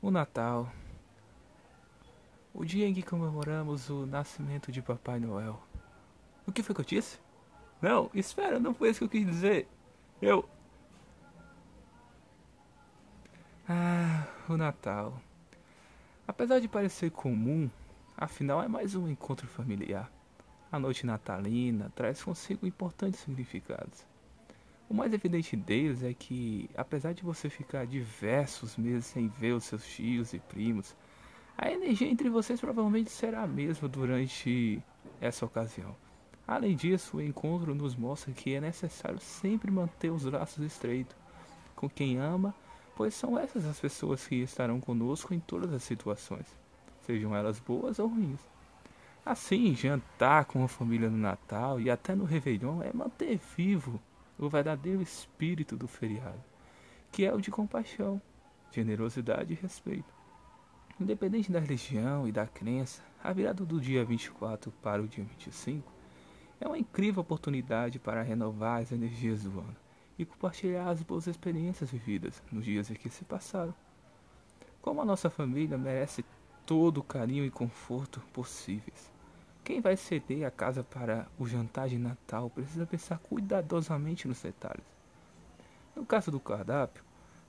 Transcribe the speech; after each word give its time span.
O 0.00 0.10
Natal. 0.10 0.70
O 2.52 2.64
dia 2.64 2.86
em 2.86 2.94
que 2.94 3.02
comemoramos 3.02 3.88
o 3.88 4.06
nascimento 4.06 4.70
de 4.70 4.82
Papai 4.82 5.18
Noel. 5.18 5.60
O 6.46 6.52
que 6.52 6.62
foi 6.62 6.74
que 6.74 6.80
eu 6.82 6.84
disse? 6.84 7.18
Não, 7.80 8.10
espera, 8.14 8.58
não 8.60 8.74
foi 8.74 8.90
isso 8.90 9.00
que 9.00 9.04
eu 9.04 9.08
quis 9.08 9.26
dizer. 9.26 9.68
Eu. 10.20 10.48
Ah, 13.68 14.26
o 14.48 14.56
Natal. 14.56 15.20
Apesar 16.28 16.60
de 16.60 16.68
parecer 16.68 17.10
comum, 17.10 17.70
afinal 18.16 18.62
é 18.62 18.68
mais 18.68 18.94
um 18.94 19.08
encontro 19.08 19.46
familiar. 19.46 20.10
A 20.70 20.78
noite 20.78 21.06
natalina 21.06 21.90
traz 21.94 22.22
consigo 22.22 22.66
importantes 22.66 23.20
significados. 23.20 24.04
O 24.88 24.94
mais 24.94 25.12
evidente 25.12 25.56
deles 25.56 26.04
é 26.04 26.14
que, 26.14 26.70
apesar 26.76 27.12
de 27.12 27.24
você 27.24 27.50
ficar 27.50 27.86
diversos 27.86 28.76
meses 28.76 29.06
sem 29.06 29.26
ver 29.26 29.52
os 29.52 29.64
seus 29.64 29.84
tios 29.84 30.32
e 30.32 30.38
primos, 30.38 30.94
a 31.58 31.70
energia 31.70 32.08
entre 32.08 32.28
vocês 32.28 32.60
provavelmente 32.60 33.10
será 33.10 33.42
a 33.42 33.46
mesma 33.48 33.88
durante 33.88 34.80
essa 35.20 35.44
ocasião. 35.44 35.96
Além 36.46 36.76
disso, 36.76 37.16
o 37.16 37.22
encontro 37.22 37.74
nos 37.74 37.96
mostra 37.96 38.32
que 38.32 38.54
é 38.54 38.60
necessário 38.60 39.18
sempre 39.18 39.72
manter 39.72 40.10
os 40.10 40.24
laços 40.24 40.64
estreitos 40.64 41.16
com 41.74 41.88
quem 41.88 42.18
ama, 42.18 42.54
pois 42.94 43.12
são 43.12 43.36
essas 43.36 43.66
as 43.66 43.80
pessoas 43.80 44.24
que 44.24 44.36
estarão 44.36 44.80
conosco 44.80 45.34
em 45.34 45.40
todas 45.40 45.72
as 45.72 45.82
situações, 45.82 46.46
sejam 47.02 47.34
elas 47.34 47.58
boas 47.58 47.98
ou 47.98 48.06
ruins. 48.06 48.40
Assim, 49.24 49.74
jantar 49.74 50.44
com 50.44 50.62
a 50.62 50.68
família 50.68 51.10
no 51.10 51.18
Natal 51.18 51.80
e 51.80 51.90
até 51.90 52.14
no 52.14 52.24
Réveillon 52.24 52.80
é 52.82 52.92
manter 52.92 53.40
vivo 53.56 54.00
o 54.38 54.48
verdadeiro 54.48 55.00
espírito 55.00 55.76
do 55.76 55.88
feriado, 55.88 56.42
que 57.10 57.24
é 57.24 57.32
o 57.32 57.40
de 57.40 57.50
compaixão, 57.50 58.20
generosidade 58.70 59.52
e 59.52 59.56
respeito. 59.56 60.14
Independente 61.00 61.52
da 61.52 61.60
religião 61.60 62.26
e 62.26 62.32
da 62.32 62.46
crença, 62.46 63.02
a 63.22 63.32
virada 63.32 63.64
do 63.64 63.80
dia 63.80 64.04
24 64.04 64.70
para 64.82 65.02
o 65.02 65.08
dia 65.08 65.24
25 65.24 65.92
é 66.60 66.66
uma 66.66 66.78
incrível 66.78 67.20
oportunidade 67.20 67.98
para 67.98 68.22
renovar 68.22 68.80
as 68.80 68.92
energias 68.92 69.42
do 69.42 69.60
ano 69.60 69.76
e 70.18 70.24
compartilhar 70.24 70.88
as 70.88 71.02
boas 71.02 71.26
experiências 71.26 71.90
vividas 71.90 72.42
nos 72.50 72.64
dias 72.64 72.90
em 72.90 72.94
que 72.94 73.10
se 73.10 73.24
passaram. 73.24 73.74
Como 74.80 75.02
a 75.02 75.04
nossa 75.04 75.28
família 75.28 75.76
merece 75.76 76.24
todo 76.64 76.98
o 76.98 77.04
carinho 77.04 77.44
e 77.44 77.50
conforto 77.50 78.20
possíveis. 78.32 79.12
Quem 79.66 79.80
vai 79.80 79.96
ceder 79.96 80.46
a 80.46 80.50
casa 80.52 80.84
para 80.84 81.26
o 81.36 81.44
jantar 81.44 81.88
de 81.88 81.98
Natal 81.98 82.48
precisa 82.48 82.86
pensar 82.86 83.18
cuidadosamente 83.18 84.28
nos 84.28 84.40
detalhes. 84.40 84.86
No 85.92 86.06
caso 86.06 86.30
do 86.30 86.38
cardápio, 86.38 87.02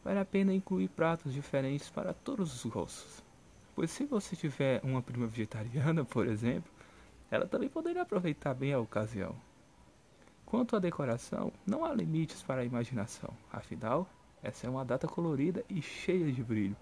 vale 0.04 0.18
a 0.18 0.26
pena 0.26 0.52
incluir 0.52 0.88
pratos 0.88 1.32
diferentes 1.32 1.92
para 1.92 2.16
todos 2.16 2.56
os 2.56 2.72
gostos. 2.72 3.24
Pois 3.76 3.92
se 3.92 4.04
você 4.04 4.36
tiver 4.36 4.82
uma 4.84 5.00
prima 5.00 5.28
vegetariana, 5.28 6.04
por 6.04 6.26
exemplo, 6.28 6.72
ela 7.30 7.46
também 7.46 7.70
poderia 7.70 8.02
aproveitar 8.02 8.56
bem 8.56 8.74
a 8.74 8.80
ocasião. 8.80 9.36
Quanto 10.44 10.76
à 10.76 10.80
decoração, 10.80 11.54
não 11.68 11.86
há 11.86 11.94
limites 11.94 12.42
para 12.42 12.62
a 12.62 12.66
imaginação, 12.66 13.30
afinal, 13.54 14.10
essa 14.42 14.66
é 14.66 14.70
uma 14.72 14.84
data 14.84 15.08
colorida 15.08 15.64
e 15.70 15.84
cheia 15.84 16.32
de 16.32 16.44
brilho. 16.44 16.76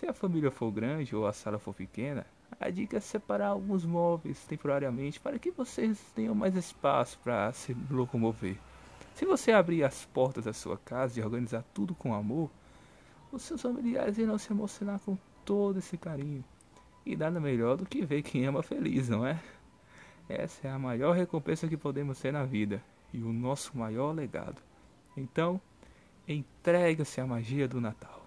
Se 0.00 0.06
a 0.06 0.14
família 0.14 0.50
for 0.50 0.72
grande 0.72 1.14
ou 1.14 1.26
a 1.26 1.32
sala 1.34 1.58
for 1.58 1.74
pequena, 1.74 2.24
a 2.58 2.70
dica 2.70 2.96
é 2.96 3.00
separar 3.00 3.48
alguns 3.48 3.84
móveis 3.84 4.42
temporariamente 4.46 5.20
para 5.20 5.38
que 5.38 5.50
vocês 5.50 6.00
tenham 6.14 6.34
mais 6.34 6.56
espaço 6.56 7.18
para 7.22 7.52
se 7.52 7.76
locomover. 7.90 8.56
Se 9.14 9.26
você 9.26 9.52
abrir 9.52 9.84
as 9.84 10.06
portas 10.06 10.46
da 10.46 10.54
sua 10.54 10.78
casa 10.78 11.20
e 11.20 11.22
organizar 11.22 11.62
tudo 11.74 11.94
com 11.94 12.14
amor, 12.14 12.50
os 13.30 13.42
seus 13.42 13.60
familiares 13.60 14.16
irão 14.16 14.38
se 14.38 14.50
emocionar 14.50 14.98
com 15.00 15.18
todo 15.44 15.80
esse 15.80 15.98
carinho. 15.98 16.42
E 17.04 17.14
nada 17.14 17.38
melhor 17.38 17.76
do 17.76 17.84
que 17.84 18.02
ver 18.02 18.22
quem 18.22 18.46
ama 18.46 18.62
feliz, 18.62 19.06
não 19.06 19.26
é? 19.26 19.38
Essa 20.26 20.66
é 20.66 20.70
a 20.70 20.78
maior 20.78 21.14
recompensa 21.14 21.68
que 21.68 21.76
podemos 21.76 22.18
ter 22.18 22.32
na 22.32 22.46
vida 22.46 22.82
e 23.12 23.22
o 23.22 23.34
nosso 23.34 23.76
maior 23.76 24.12
legado. 24.12 24.62
Então, 25.14 25.60
entregue-se 26.26 27.20
à 27.20 27.26
magia 27.26 27.68
do 27.68 27.82
Natal. 27.82 28.19